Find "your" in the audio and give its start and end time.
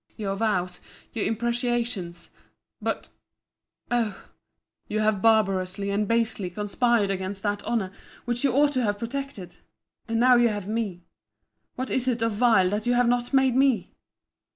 0.17-0.35, 1.13-1.25